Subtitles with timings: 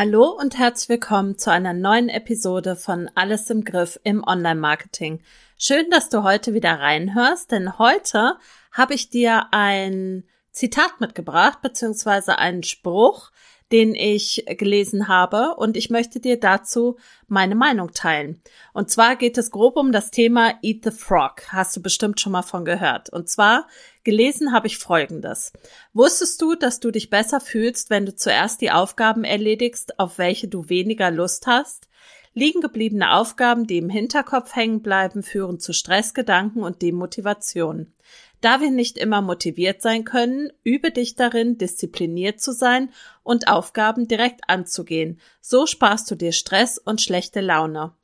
[0.00, 5.24] Hallo und herzlich willkommen zu einer neuen Episode von Alles im Griff im Online-Marketing.
[5.56, 8.36] Schön, dass du heute wieder reinhörst, denn heute
[8.70, 10.22] habe ich dir ein
[10.52, 13.32] Zitat mitgebracht, beziehungsweise einen Spruch,
[13.72, 16.96] den ich gelesen habe und ich möchte dir dazu
[17.26, 18.40] meine Meinung teilen.
[18.72, 21.42] Und zwar geht es grob um das Thema Eat the Frog.
[21.48, 23.10] Hast du bestimmt schon mal von gehört.
[23.10, 23.66] Und zwar
[24.04, 25.52] gelesen habe ich Folgendes.
[25.92, 30.48] Wusstest du, dass du dich besser fühlst, wenn du zuerst die Aufgaben erledigst, auf welche
[30.48, 31.88] du weniger Lust hast?
[32.34, 37.92] Liegen gebliebene Aufgaben, die im Hinterkopf hängen bleiben, führen zu Stressgedanken und Demotivation.
[38.40, 42.90] Da wir nicht immer motiviert sein können, übe dich darin, diszipliniert zu sein
[43.24, 45.20] und Aufgaben direkt anzugehen.
[45.40, 47.94] So sparst du dir Stress und schlechte Laune.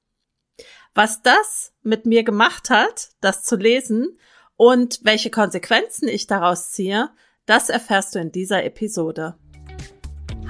[0.92, 4.18] Was das mit mir gemacht hat, das zu lesen
[4.56, 7.10] und welche Konsequenzen ich daraus ziehe,
[7.46, 9.36] das erfährst du in dieser Episode.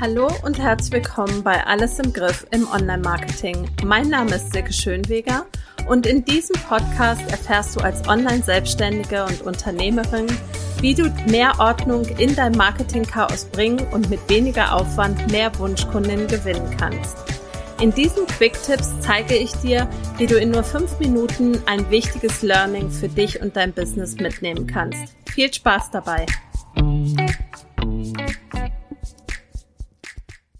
[0.00, 3.68] Hallo und herzlich willkommen bei Alles im Griff im Online-Marketing.
[3.84, 5.46] Mein Name ist Silke Schönweger
[5.86, 10.26] und in diesem Podcast erfährst du als Online-Selbstständige und Unternehmerin,
[10.80, 16.74] wie du mehr Ordnung in dein Marketing-Chaos bringen und mit weniger Aufwand mehr Wunschkundinnen gewinnen
[16.78, 17.16] kannst.
[17.80, 22.90] In diesen Quick-Tipps zeige ich dir, wie du in nur fünf Minuten ein wichtiges Learning
[22.90, 25.14] für dich und dein Business mitnehmen kannst.
[25.26, 26.26] Viel Spaß dabei!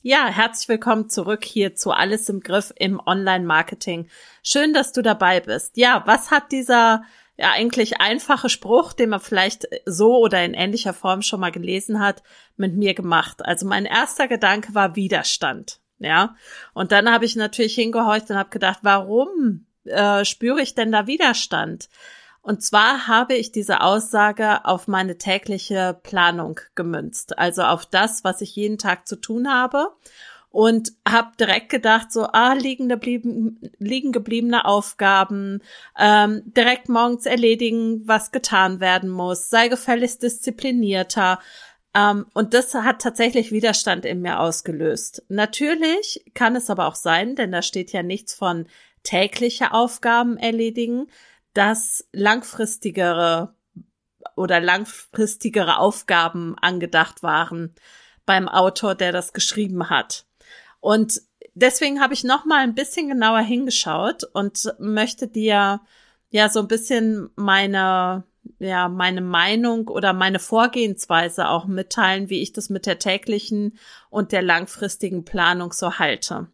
[0.07, 4.11] Ja, herzlich willkommen zurück hier zu Alles im Griff im Online-Marketing.
[4.43, 5.79] Schön, dass du dabei bist.
[5.79, 7.05] Ja, was hat dieser
[7.39, 12.01] ja eigentlich einfache Spruch, den man vielleicht so oder in ähnlicher Form schon mal gelesen
[12.01, 12.23] hat,
[12.59, 13.43] mit mir gemacht?
[13.47, 15.81] Also mein erster Gedanke war Widerstand.
[15.99, 16.37] Ja,
[16.75, 21.07] und dann habe ich natürlich hingehorcht und habe gedacht, warum äh, spüre ich denn da
[21.07, 21.89] Widerstand?
[22.45, 28.43] Und zwar habe ich diese Aussage auf meine tägliche Planung gemünzt, also auf das, was
[28.43, 29.89] ich jeden Tag zu tun habe.
[30.51, 35.63] Und habe direkt gedacht, so, ah, liegen, geblieben, liegen gebliebene Aufgaben,
[35.99, 41.41] ähm, direkt morgens erledigen, was getan werden muss, sei gefälligst disziplinierter.
[41.93, 45.25] Ähm, und das hat tatsächlich Widerstand in mir ausgelöst.
[45.29, 48.67] Natürlich kann es aber auch sein, denn da steht ja nichts von
[49.03, 51.09] tägliche Aufgaben erledigen,
[51.55, 53.55] dass langfristigere
[54.37, 57.75] oder langfristigere Aufgaben angedacht waren
[58.27, 60.27] beim Autor, der das geschrieben hat.
[60.81, 61.23] Und
[61.55, 65.81] deswegen habe ich noch mal ein bisschen genauer hingeschaut und möchte dir
[66.31, 68.25] ja so ein bisschen meine
[68.59, 73.79] ja meine Meinung oder meine Vorgehensweise auch mitteilen, wie ich das mit der täglichen
[74.11, 76.49] und der langfristigen Planung so halte.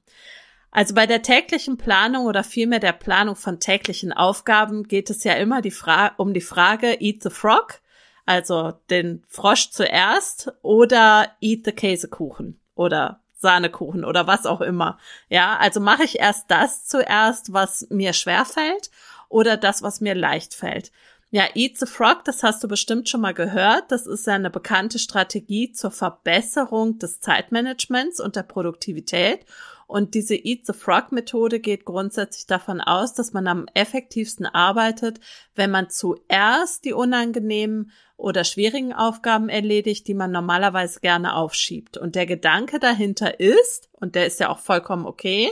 [0.71, 5.35] Also bei der täglichen Planung oder vielmehr der Planung von täglichen Aufgaben geht es ja
[5.35, 5.75] immer die
[6.17, 7.81] um die Frage Eat the Frog,
[8.25, 14.99] also den Frosch zuerst oder Eat the Käsekuchen oder Sahnekuchen oder was auch immer.
[15.29, 18.91] Ja, also mache ich erst das zuerst, was mir schwer fällt
[19.29, 20.93] oder das, was mir leicht fällt.
[21.33, 23.93] Ja, Eat the Frog, das hast du bestimmt schon mal gehört.
[23.93, 29.47] Das ist ja eine bekannte Strategie zur Verbesserung des Zeitmanagements und der Produktivität.
[29.91, 35.19] Und diese Eat the Frog Methode geht grundsätzlich davon aus, dass man am effektivsten arbeitet,
[35.57, 41.97] wenn man zuerst die unangenehmen oder schwierigen Aufgaben erledigt, die man normalerweise gerne aufschiebt.
[41.97, 45.51] Und der Gedanke dahinter ist, und der ist ja auch vollkommen okay,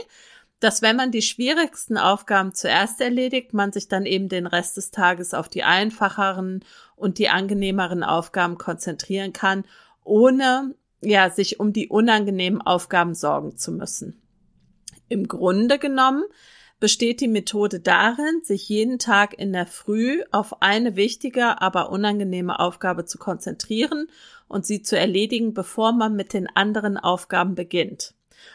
[0.61, 4.91] dass wenn man die schwierigsten Aufgaben zuerst erledigt, man sich dann eben den Rest des
[4.91, 6.63] Tages auf die einfacheren
[6.95, 9.65] und die angenehmeren Aufgaben konzentrieren kann,
[10.05, 14.21] ohne ja, sich um die unangenehmen Aufgaben sorgen zu müssen.
[15.09, 16.23] Im Grunde genommen
[16.79, 22.59] besteht die Methode darin, sich jeden Tag in der Früh auf eine wichtige, aber unangenehme
[22.59, 24.07] Aufgabe zu konzentrieren
[24.47, 28.13] und sie zu erledigen, bevor man mit den anderen Aufgaben beginnt.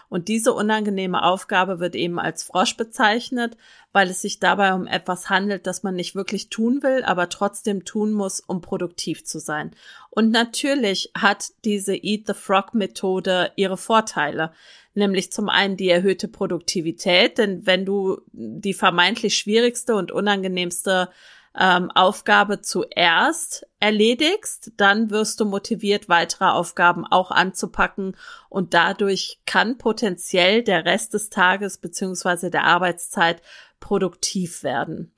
[0.09, 3.57] Und diese unangenehme Aufgabe wird eben als Frosch bezeichnet,
[3.93, 7.85] weil es sich dabei um etwas handelt, das man nicht wirklich tun will, aber trotzdem
[7.85, 9.73] tun muss, um produktiv zu sein.
[10.11, 14.53] Und natürlich hat diese Eat the Frog Methode ihre Vorteile
[14.95, 21.11] nämlich zum einen die erhöhte Produktivität, denn wenn du die vermeintlich schwierigste und unangenehmste
[21.59, 28.17] ähm, Aufgabe zuerst erledigst, dann wirst du motiviert, weitere Aufgaben auch anzupacken
[28.49, 33.41] und dadurch kann potenziell der Rest des Tages beziehungsweise der Arbeitszeit
[33.79, 35.13] produktiv werden.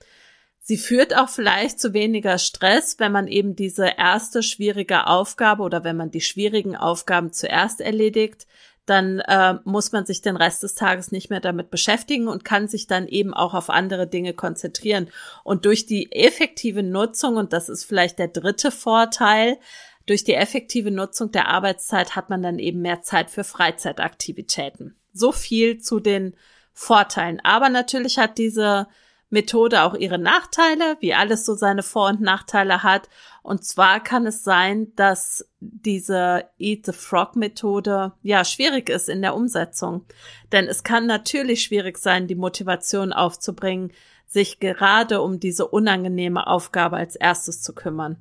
[0.69, 5.85] Sie führt auch vielleicht zu weniger Stress, wenn man eben diese erste schwierige Aufgabe oder
[5.85, 8.49] wenn man die schwierigen Aufgaben zuerst erledigt,
[8.87, 12.69] dann äh, muss man sich den Rest des Tages nicht mehr damit beschäftigen und kann
[12.69, 15.09] sich dann eben auch auf andere Dinge konzentrieren.
[15.45, 19.59] Und durch die effektive Nutzung, und das ist vielleicht der dritte Vorteil,
[20.07, 24.95] Durch die effektive Nutzung der Arbeitszeit hat man dann eben mehr Zeit für Freizeitaktivitäten.
[25.13, 26.37] So viel zu den
[26.73, 27.41] Vorteilen.
[27.43, 28.87] Aber natürlich hat diese
[29.29, 33.09] Methode auch ihre Nachteile, wie alles so seine Vor- und Nachteile hat.
[33.43, 39.23] Und zwar kann es sein, dass diese Eat the Frog Methode ja schwierig ist in
[39.23, 40.05] der Umsetzung.
[40.53, 43.93] Denn es kann natürlich schwierig sein, die Motivation aufzubringen,
[44.27, 48.17] sich gerade um diese unangenehme Aufgabe als erstes zu kümmern.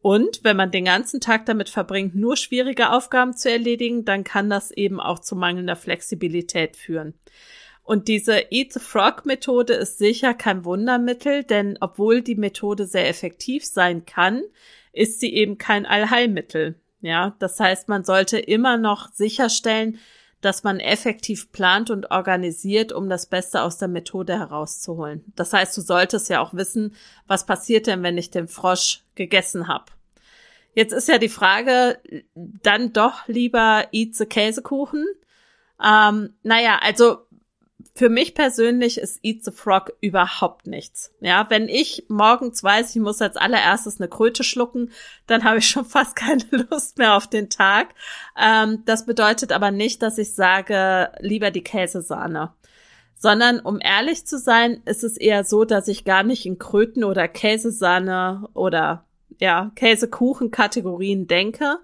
[0.00, 4.48] Und wenn man den ganzen Tag damit verbringt, nur schwierige Aufgaben zu erledigen, dann kann
[4.48, 7.14] das eben auch zu mangelnder Flexibilität führen.
[7.86, 13.08] Und diese Eat the Frog Methode ist sicher kein Wundermittel, denn obwohl die Methode sehr
[13.08, 14.42] effektiv sein kann,
[14.92, 16.74] ist sie eben kein Allheilmittel.
[17.00, 20.00] Ja, das heißt, man sollte immer noch sicherstellen,
[20.40, 25.24] dass man effektiv plant und organisiert, um das Beste aus der Methode herauszuholen.
[25.36, 26.96] Das heißt, du solltest ja auch wissen,
[27.28, 29.86] was passiert denn, wenn ich den Frosch gegessen habe.
[30.74, 32.00] Jetzt ist ja die Frage,
[32.34, 35.06] dann doch lieber eat the Käsekuchen.
[35.82, 37.25] Ähm, naja, also
[37.96, 41.14] für mich persönlich ist Eat the Frog überhaupt nichts.
[41.20, 44.90] Ja, wenn ich morgens weiß, ich muss als allererstes eine Kröte schlucken,
[45.26, 47.94] dann habe ich schon fast keine Lust mehr auf den Tag.
[48.38, 52.52] Ähm, das bedeutet aber nicht, dass ich sage, lieber die Käsesahne.
[53.18, 57.02] Sondern, um ehrlich zu sein, ist es eher so, dass ich gar nicht in Kröten
[57.02, 59.06] oder Käsesahne oder
[59.38, 61.78] ja, Käsekuchen-Kategorien denke,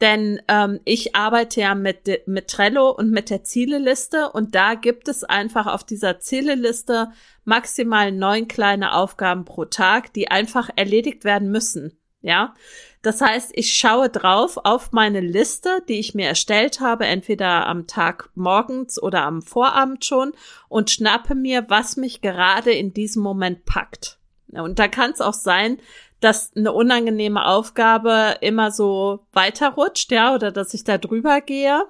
[0.00, 5.08] denn ähm, ich arbeite ja mit, mit Trello und mit der Zieleliste und da gibt
[5.08, 7.10] es einfach auf dieser Zieleliste
[7.44, 11.96] maximal neun kleine Aufgaben pro Tag, die einfach erledigt werden müssen.
[12.22, 12.54] Ja,
[13.02, 17.86] das heißt, ich schaue drauf auf meine Liste, die ich mir erstellt habe, entweder am
[17.86, 20.32] Tag morgens oder am Vorabend schon
[20.68, 24.18] und schnappe mir, was mich gerade in diesem Moment packt.
[24.48, 25.78] Und da kann es auch sein,
[26.20, 31.82] dass eine unangenehme Aufgabe immer so weiterrutscht, ja, oder dass ich da drüber gehe.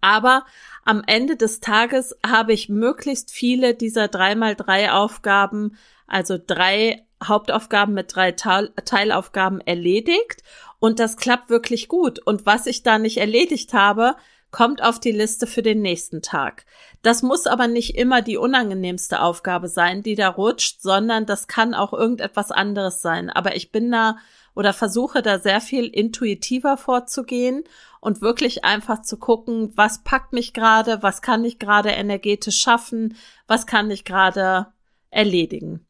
[0.00, 0.44] Aber
[0.84, 5.76] am Ende des Tages habe ich möglichst viele dieser drei mal drei Aufgaben,
[6.06, 10.42] also drei Hauptaufgaben mit drei Teilaufgaben erledigt.
[10.78, 12.20] Und das klappt wirklich gut.
[12.20, 14.14] Und was ich da nicht erledigt habe,
[14.50, 16.64] kommt auf die Liste für den nächsten Tag.
[17.02, 21.74] Das muss aber nicht immer die unangenehmste Aufgabe sein, die da rutscht, sondern das kann
[21.74, 23.30] auch irgendetwas anderes sein.
[23.30, 24.16] Aber ich bin da
[24.54, 27.62] oder versuche da sehr viel intuitiver vorzugehen
[28.00, 33.16] und wirklich einfach zu gucken, was packt mich gerade, was kann ich gerade energetisch schaffen,
[33.46, 34.66] was kann ich gerade
[35.10, 35.86] erledigen.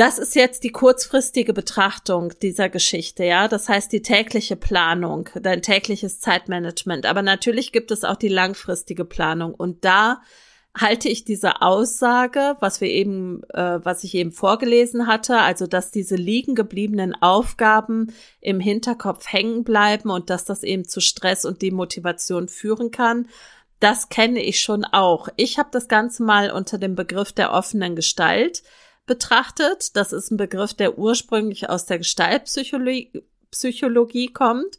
[0.00, 3.48] Das ist jetzt die kurzfristige Betrachtung dieser Geschichte, ja.
[3.48, 7.04] Das heißt die tägliche Planung, dein tägliches Zeitmanagement.
[7.04, 9.52] Aber natürlich gibt es auch die langfristige Planung.
[9.52, 10.22] Und da
[10.74, 15.90] halte ich diese Aussage, was wir eben, äh, was ich eben vorgelesen hatte, also dass
[15.90, 21.60] diese liegen gebliebenen Aufgaben im Hinterkopf hängen bleiben und dass das eben zu Stress und
[21.60, 23.28] Demotivation führen kann.
[23.80, 25.28] Das kenne ich schon auch.
[25.36, 28.62] Ich habe das Ganze mal unter dem Begriff der offenen Gestalt
[29.06, 29.96] betrachtet.
[29.96, 33.12] Das ist ein Begriff, der ursprünglich aus der Gestaltpsychologie
[33.50, 34.78] Psychologie kommt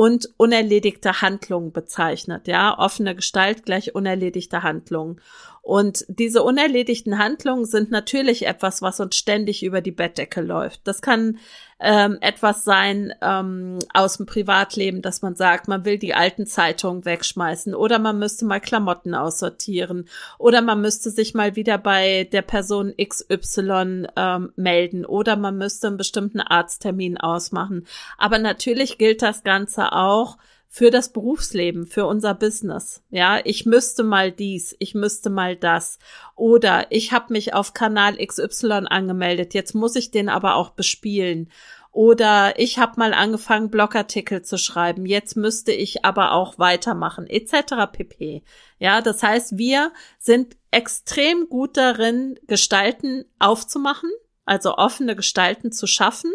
[0.00, 2.48] und unerledigte Handlungen bezeichnet.
[2.48, 5.20] Ja, offene Gestalt gleich unerledigte Handlungen.
[5.60, 10.80] Und diese unerledigten Handlungen sind natürlich etwas, was uns ständig über die Bettdecke läuft.
[10.84, 11.38] Das kann
[11.80, 17.04] ähm, etwas sein ähm, aus dem Privatleben, dass man sagt, man will die alten Zeitungen
[17.04, 20.06] wegschmeißen oder man müsste mal Klamotten aussortieren
[20.38, 25.86] oder man müsste sich mal wieder bei der Person XY ähm, melden oder man müsste
[25.86, 27.86] einen bestimmten Arzttermin ausmachen.
[28.18, 30.38] Aber natürlich gilt das Ganze auch
[30.72, 33.02] für das Berufsleben, für unser Business.
[33.10, 35.98] Ja, ich müsste mal dies, ich müsste mal das.
[36.36, 41.50] Oder ich habe mich auf Kanal XY angemeldet, jetzt muss ich den aber auch bespielen.
[41.92, 47.90] Oder ich habe mal angefangen, Blogartikel zu schreiben, jetzt müsste ich aber auch weitermachen, etc.
[47.90, 48.44] pp.
[48.78, 54.10] Ja, das heißt, wir sind extrem gut darin, Gestalten aufzumachen,
[54.44, 56.30] also offene Gestalten zu schaffen,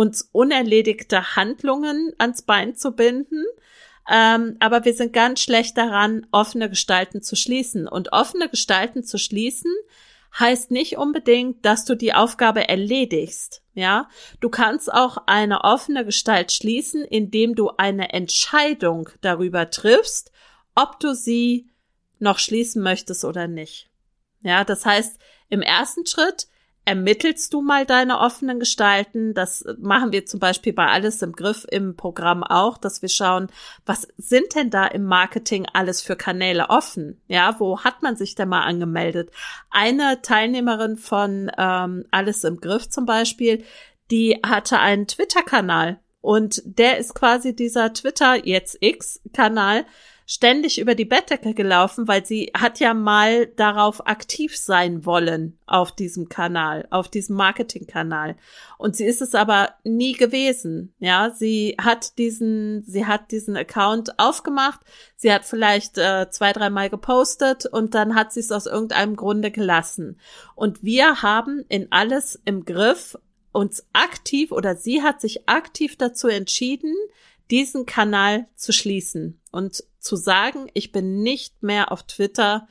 [0.00, 3.44] uns unerledigte Handlungen ans Bein zu binden
[4.10, 7.86] ähm, aber wir sind ganz schlecht daran, offene Gestalten zu schließen.
[7.86, 9.72] Und offene Gestalten zu schließen
[10.38, 13.62] heißt nicht unbedingt, dass du die Aufgabe erledigst.
[13.74, 14.08] Ja,
[14.40, 20.32] du kannst auch eine offene Gestalt schließen, indem du eine Entscheidung darüber triffst,
[20.74, 21.70] ob du sie
[22.18, 23.90] noch schließen möchtest oder nicht.
[24.42, 26.48] Ja, das heißt, im ersten Schritt
[26.90, 29.32] ermittelst du mal deine offenen Gestalten.
[29.32, 33.46] Das machen wir zum Beispiel bei Alles im Griff im Programm auch, dass wir schauen,
[33.86, 37.22] was sind denn da im Marketing alles für Kanäle offen?
[37.28, 39.30] Ja, wo hat man sich denn mal angemeldet?
[39.70, 43.62] Eine Teilnehmerin von ähm, Alles im Griff zum Beispiel,
[44.10, 49.86] die hatte einen Twitter-Kanal Und der ist quasi dieser Twitter, jetzt X-Kanal,
[50.30, 55.90] ständig über die Bettdecke gelaufen, weil sie hat ja mal darauf aktiv sein wollen auf
[55.90, 58.36] diesem Kanal, auf diesem Marketingkanal.
[58.78, 60.94] Und sie ist es aber nie gewesen.
[61.00, 64.78] Ja, sie hat diesen, sie hat diesen Account aufgemacht.
[65.16, 69.50] Sie hat vielleicht äh, zwei, dreimal gepostet und dann hat sie es aus irgendeinem Grunde
[69.50, 70.20] gelassen.
[70.54, 73.18] Und wir haben in alles im Griff
[73.50, 76.94] uns aktiv oder sie hat sich aktiv dazu entschieden,
[77.50, 82.68] diesen Kanal zu schließen und zu sagen, ich bin nicht mehr auf Twitter,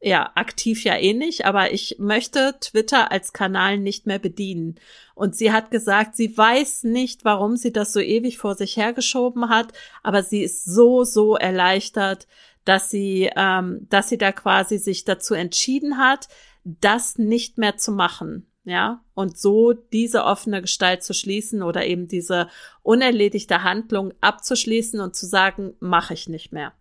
[0.00, 4.76] ja, aktiv ja eh nicht, aber ich möchte Twitter als Kanal nicht mehr bedienen.
[5.14, 9.48] Und sie hat gesagt, sie weiß nicht, warum sie das so ewig vor sich hergeschoben
[9.48, 9.72] hat,
[10.02, 12.28] aber sie ist so, so erleichtert,
[12.64, 16.28] dass sie, ähm, dass sie da quasi sich dazu entschieden hat,
[16.64, 22.08] das nicht mehr zu machen ja, und so diese offene Gestalt zu schließen oder eben
[22.08, 22.48] diese
[22.82, 26.72] unerledigte Handlung abzuschließen und zu sagen, mache ich nicht mehr.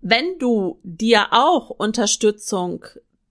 [0.00, 2.84] Wenn du dir auch Unterstützung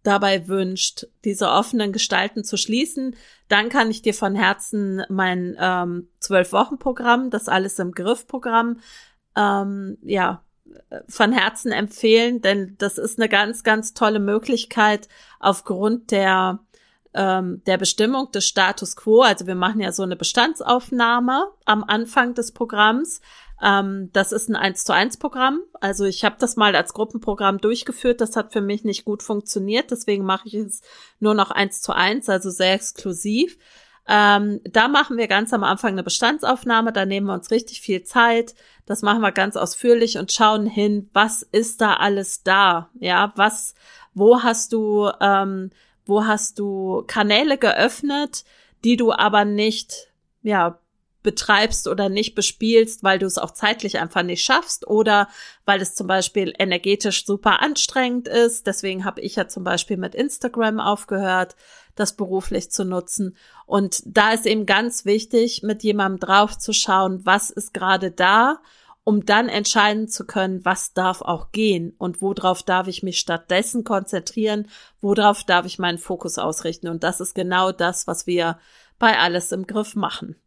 [0.04, 3.16] dabei wünscht, diese offenen Gestalten zu schließen,
[3.50, 8.80] dann kann ich dir von Herzen mein ähm, Zwölf-Wochen-Programm, das alles im Griff-Programm,
[9.36, 10.44] ähm, ja,
[11.08, 15.08] von Herzen empfehlen, denn das ist eine ganz, ganz tolle Möglichkeit
[15.40, 16.60] aufgrund der
[17.14, 19.22] ähm, der Bestimmung des Status quo.
[19.22, 23.22] Also wir machen ja so eine Bestandsaufnahme am Anfang des Programms.
[23.62, 25.62] Ähm, das ist ein 1 zu 1 Programm.
[25.80, 28.22] Also ich habe das mal als Gruppenprogramm durchgeführt.
[28.22, 29.92] Das hat für mich nicht gut funktioniert.
[29.92, 30.82] Deswegen mache ich es
[31.20, 33.58] nur noch 1 zu 1, also sehr exklusiv.
[34.08, 38.04] Ähm, da machen wir ganz am Anfang eine Bestandsaufnahme, da nehmen wir uns richtig viel
[38.04, 38.56] Zeit.
[38.86, 42.90] Das machen wir ganz ausführlich und schauen hin, was ist da alles da?
[43.00, 43.76] Ja, was,
[44.14, 45.70] wo hast du ähm,
[46.06, 48.44] wo hast du Kanäle geöffnet,
[48.84, 50.80] die du aber nicht, ja,
[51.24, 55.28] betreibst oder nicht bespielst, weil du es auch zeitlich einfach nicht schaffst oder
[55.66, 58.66] weil es zum Beispiel energetisch super anstrengend ist.
[58.66, 61.56] Deswegen habe ich ja zum Beispiel mit Instagram aufgehört,
[61.96, 63.36] das beruflich zu nutzen.
[63.66, 68.60] Und da ist eben ganz wichtig, mit jemandem drauf zu schauen, was ist gerade da
[69.12, 73.84] um dann entscheiden zu können, was darf auch gehen und worauf darf ich mich stattdessen
[73.84, 74.70] konzentrieren,
[75.02, 76.88] worauf darf ich meinen Fokus ausrichten.
[76.88, 78.58] Und das ist genau das, was wir
[79.00, 80.38] bei alles im Griff machen.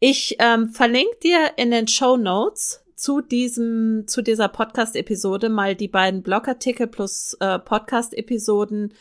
[0.00, 5.88] Ich ähm, verlinke dir in den Show Notes zu diesem, zu dieser Podcast-Episode mal die
[5.88, 8.92] beiden Blogartikel plus äh, Podcast-Episoden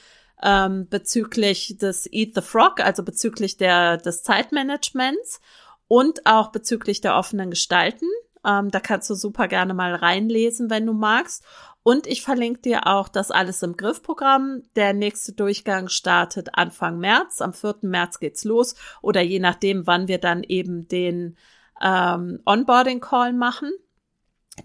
[0.42, 5.42] ähm, bezüglich des Eat the Frog, also bezüglich der, des Zeitmanagements
[5.90, 8.08] und auch bezüglich der offenen Gestalten.
[8.46, 11.44] Ähm, da kannst du super gerne mal reinlesen, wenn du magst.
[11.84, 14.64] Und ich verlinke dir auch das Alles im Griff-Programm.
[14.76, 17.42] Der nächste Durchgang startet Anfang März.
[17.42, 17.78] Am 4.
[17.82, 18.76] März geht's los.
[19.02, 21.38] Oder je nachdem, wann wir dann eben den
[21.82, 23.72] ähm, Onboarding-Call machen,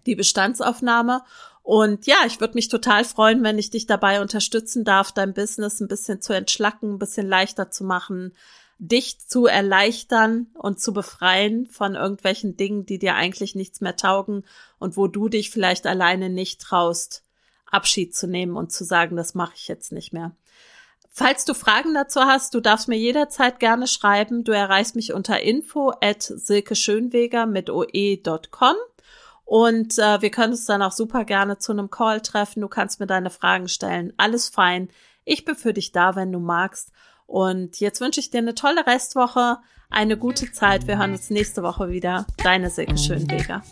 [0.07, 1.23] die Bestandsaufnahme.
[1.63, 5.81] Und ja, ich würde mich total freuen, wenn ich dich dabei unterstützen darf, dein Business
[5.81, 8.33] ein bisschen zu entschlacken, ein bisschen leichter zu machen,
[8.79, 14.45] dich zu erleichtern und zu befreien von irgendwelchen Dingen, die dir eigentlich nichts mehr taugen
[14.79, 17.25] und wo du dich vielleicht alleine nicht traust,
[17.67, 20.33] Abschied zu nehmen und zu sagen, das mache ich jetzt nicht mehr.
[21.11, 24.45] Falls du Fragen dazu hast, du darfst mir jederzeit gerne schreiben.
[24.45, 28.77] Du erreichst mich unter info at silkeschönweger mit oe.com.
[29.45, 32.61] Und äh, wir können uns dann auch super gerne zu einem Call treffen.
[32.61, 34.13] Du kannst mir deine Fragen stellen.
[34.17, 34.91] Alles fein.
[35.25, 36.93] Ich bin für dich da, wenn du magst.
[37.29, 39.59] Und jetzt wünsche ich dir eine tolle Restwoche,
[39.91, 40.87] eine gute Zeit.
[40.87, 42.27] Wir hören uns nächste Woche wieder.
[42.43, 43.63] Deine Silke Schönweger.